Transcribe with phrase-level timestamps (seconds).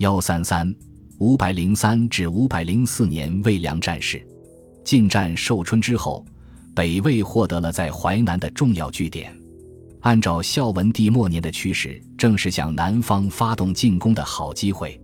[0.00, 0.74] 幺三三
[1.18, 4.26] 五百零三至五百零四年魏梁战事，
[4.82, 6.24] 进占寿春之后，
[6.74, 9.30] 北魏获得了在淮南的重要据点。
[10.00, 14.98] 按照孝文帝末年的趋势，正是向南方发动进攻的好机会。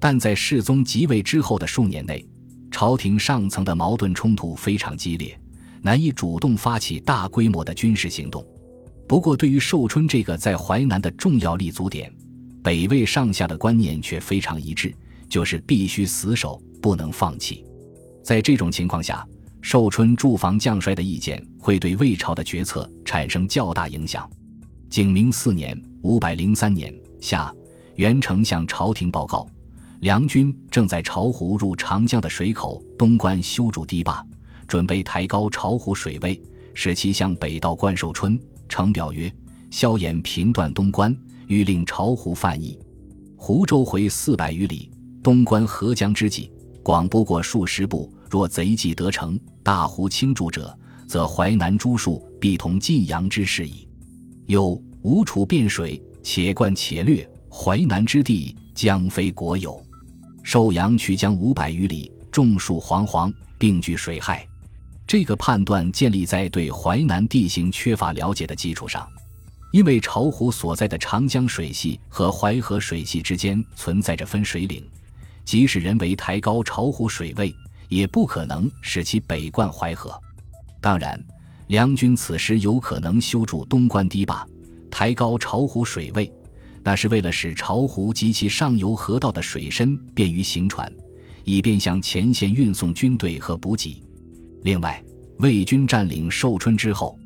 [0.00, 2.26] 但在世宗即位之后的数年内，
[2.68, 5.38] 朝廷上层的矛盾冲突非常激烈，
[5.82, 8.44] 难以主动发起大规模的军事行动。
[9.06, 12.12] 不过，对于寿春这个在淮南的重要立足点，
[12.62, 14.94] 北魏上下的观念却非常一致，
[15.28, 17.64] 就是必须死守，不能放弃。
[18.22, 19.26] 在这种情况下，
[19.60, 24.30] 寿春驻防将帅的意见会对魏朝的决策产生较大影响。
[24.88, 27.52] 景明四年（五百零三年）夏，
[27.96, 29.46] 元成向朝廷报告，
[30.00, 34.24] 梁军正在巢湖入长江的水口东关修筑堤坝，
[34.68, 36.40] 准备抬高巢湖水位，
[36.74, 38.38] 使其向北到灌寿春。
[38.68, 39.32] 呈表曰
[39.70, 41.16] ：“萧衍频断东关，
[41.52, 42.78] 欲令巢湖泛溢，
[43.36, 44.90] 湖周回四百余里，
[45.22, 46.50] 东关河江之际，
[46.82, 50.74] 广不过数十步。”若贼计得成，大湖倾注者，
[51.06, 53.86] 则淮南诸戍必同晋阳之势矣。
[54.46, 59.78] 又吴楚变水，且灌且掠，淮南之地将非国有。
[60.42, 64.48] 寿阳曲江五百余里，众树惶惶，并具水害。
[65.06, 69.06] 这个判断建立在对淮南地形缺乏了解的基础上，
[69.72, 74.82] 因为巢湖所在的长江水系和淮河水系之间存在着分水岭，
[75.44, 77.52] 即使人为抬高巢湖水位。
[77.88, 80.18] 也不可能使其北灌淮河。
[80.80, 81.22] 当然，
[81.66, 84.46] 梁军此时有可能修筑东关堤坝，
[84.90, 86.32] 抬高巢湖水位，
[86.82, 90.90] 那是为了使巢湖及其上游河道的水深便于行船，
[91.44, 94.02] 以便向前线运送军队和补给。
[94.62, 95.04] 另外，
[95.40, 97.18] 魏军占领寿春之后，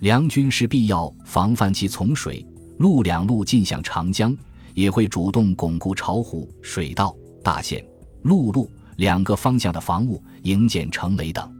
[0.00, 2.44] 梁军是必要防范其从水
[2.78, 4.36] 陆两路进向长江，
[4.74, 7.84] 也会主动巩固巢湖水道、大线、
[8.22, 8.70] 陆路。
[8.96, 11.50] 两个方向的防务、营建城垒等，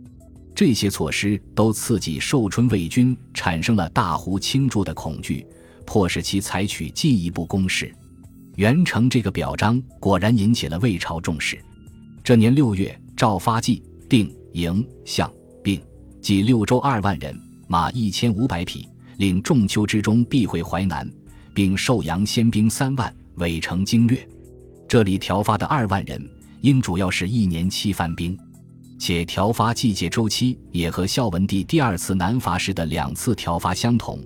[0.55, 5.47] 这些措施都刺激寿春魏军产生了大湖倾注的恐惧，
[5.87, 7.95] 迫使其采取进一步攻势。
[8.57, 11.59] 元成这个表彰果然引起了魏朝重视。
[12.23, 15.81] 这年六月，赵发济、定、营、相、并
[16.21, 17.35] 计六州二万人，
[17.73, 18.89] 马一千五百匹，
[19.19, 21.09] 令仲秋之中必会淮南，
[21.55, 24.29] 并授阳先兵三万，委成经略。
[24.89, 26.21] 这里调发的二万人。
[26.63, 28.37] 应主要是一年期番兵，
[28.99, 34.19] 且调发季节周期也和孝文帝第二次南伐时的两次调发相同，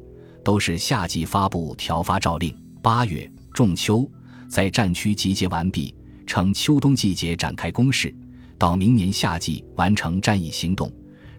[0.43, 4.11] 都是夏季发布调发诏令，八月仲秋
[4.49, 5.95] 在战区集结完毕，
[6.27, 8.13] 乘秋冬季节展开攻势，
[8.57, 10.91] 到明年夏季完成战役行动，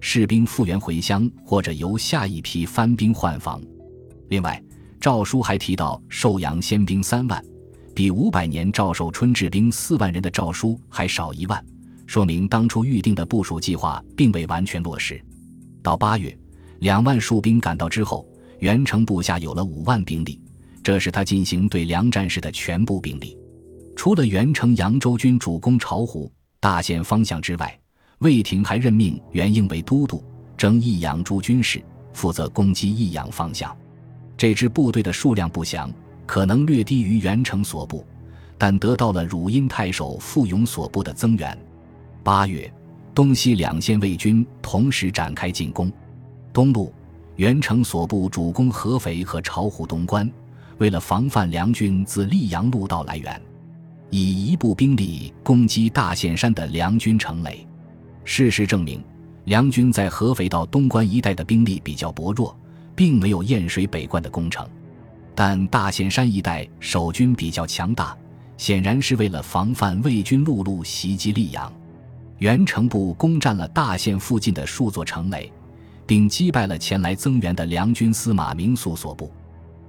[0.08, 3.60] 士兵复员回乡或者由下一批番兵换防。
[4.28, 4.64] 另外，
[5.00, 7.44] 诏书还提到寿阳先兵三万。
[7.96, 11.66] 比五百年赵寿春治兵四万人的诏书还少一万，
[12.06, 15.20] 说明当初预定的部署计划并未完全落实。
[15.82, 16.38] 到八月，
[16.82, 18.30] 两万戍兵赶到之后，
[18.60, 20.40] 元成部下有了五万兵力，
[20.84, 23.36] 这是他进行对梁战事的全部兵力。
[23.96, 27.80] 除了元成扬州军主攻巢湖、大县方向之外，
[28.20, 30.24] 魏廷还任命袁应为都督，
[30.58, 31.84] 征益阳诸军事，
[32.14, 33.76] 负责攻击益阳方向。
[34.38, 35.92] 这支部队的数量不详。
[36.28, 38.04] 可能略低于元成所部，
[38.58, 41.56] 但得到了汝阴太守傅勇所部的增援。
[42.24, 42.74] 八月，
[43.14, 45.92] 东西两线魏军同时展开进攻。
[46.52, 46.92] 东路，
[47.36, 50.28] 元成所部主攻合肥和巢湖东关，
[50.80, 53.40] 为了防范梁军自溧阳路道来援，
[54.10, 57.68] 以一部兵力攻击大岘山的梁军城垒。
[58.26, 59.02] 事实证明，
[59.46, 62.58] 梁军在合肥到东关一带的兵力比较薄弱，
[62.96, 64.68] 并没有雁水北关的攻城。
[65.36, 68.18] 但大岘山一带守军比较强大，
[68.58, 71.72] 显然是为了防范魏军陆路袭击溧阳。
[72.40, 75.52] 元成部攻占了大县附近的数座城垒，
[76.08, 79.32] 并击败了前来增援的梁军司马明素所部。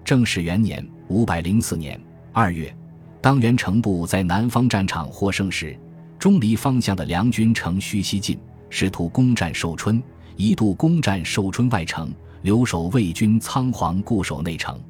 [0.05, 2.01] 正始元年（五百零四年）
[2.33, 2.73] 二月，
[3.21, 5.77] 当元成部在南方战场获胜时，
[6.19, 8.39] 钟离方向的梁军乘虚西进，
[8.71, 10.03] 试图攻占寿春，
[10.37, 14.81] 一度攻占寿春外城，留守魏军仓皇固守内城。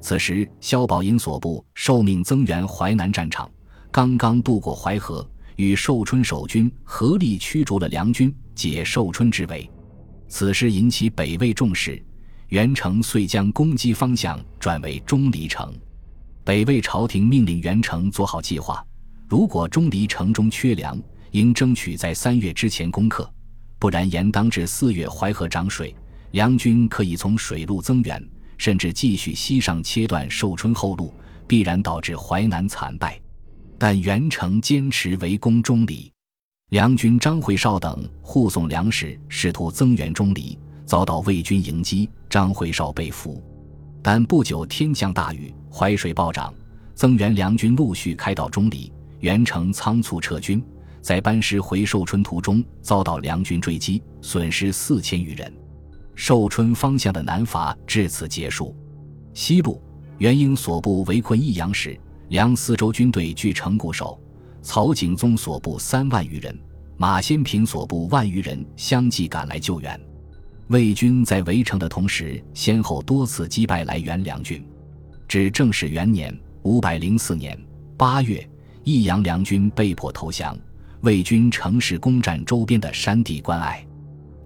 [0.00, 3.50] 此时，萧宝寅所部受命增援淮南战场，
[3.90, 9.68] 刚刚渡过淮河，与寿春守军合力驱逐了梁军，解寿春之围。
[10.28, 12.02] 此事引起北魏重视，
[12.48, 15.74] 元成遂将攻击方向转为钟离城。
[16.44, 18.82] 北魏朝廷命令元成做好计划，
[19.30, 21.00] 如果钟离城中缺粮，
[21.30, 23.32] 应争取在三月之前攻克，
[23.78, 25.94] 不然严当至四月淮河涨水，
[26.32, 28.28] 梁军可以从水路增援。
[28.58, 31.14] 甚至继续西上切断寿春后路，
[31.46, 33.18] 必然导致淮南惨败。
[33.78, 36.12] 但袁成坚持围攻钟离。
[36.70, 43.40] 梁军张惠绍等护送粮食，试图增援钟离，遭到魏军迎击，张惠绍被俘。
[44.02, 46.52] 但不久天降大雨，淮水暴涨，
[46.96, 50.62] 增援梁军陆续开到钟离，袁成仓促撤军，
[51.00, 55.52] 在班师回寿春途中遭到梁军追击，损失四千余人。
[56.14, 58.74] 寿春方向的南伐至此结束。
[59.32, 59.82] 西部，
[60.18, 64.20] 袁英所部围困益阳时，梁四州军队据城固守。
[64.62, 66.58] 曹景宗所部三万余人，
[66.98, 69.98] 马先平所部万余人相继赶来救援。
[70.68, 74.62] 魏军在围城的同时，先后多次击败来援梁军。
[75.26, 77.58] 至正始元年（五百零四年）
[77.96, 78.46] 八月，
[78.84, 80.56] 益阳梁军被迫投降，
[81.02, 83.84] 魏军乘势攻占周边的山地关隘。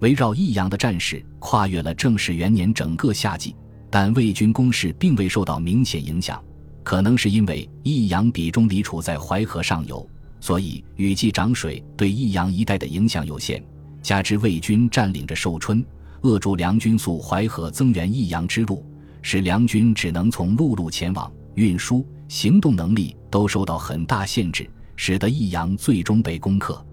[0.01, 3.55] 围绕益阳的战事跨越了正始元年整个夏季，
[3.91, 6.43] 但魏军攻势并未受到明显影响。
[6.83, 10.07] 可能是因为益阳比钟离处在淮河上游，
[10.41, 13.65] 所以雨季涨水对益阳一带的影响有限。
[14.03, 15.83] 加之魏军占领着寿春，
[16.21, 18.85] 扼住梁军溯淮河增援益阳之路，
[19.23, 26.85] 使梁军只能从陆路前往，运输、行动能力都受到很大限制，使得益阳最终被攻克。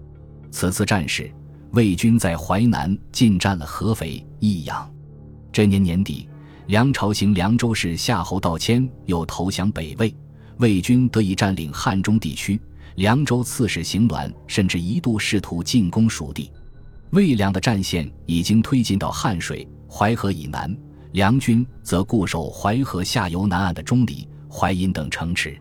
[0.50, 1.32] 此次战事，
[1.72, 4.90] 魏军在淮南进占了合肥、益阳。
[5.52, 6.28] 这年年底。
[6.68, 10.14] 梁朝行凉州市夏侯道谦又投降北魏，
[10.58, 12.58] 魏军得以占领汉中地区。
[12.94, 16.50] 凉州刺史邢鸾甚至一度试图进攻蜀地。
[17.10, 20.74] 魏梁的战线已经推进到汉水、淮河以南，
[21.10, 25.58] 梁军则固守淮河下游南岸的钟离、淮阴等城池。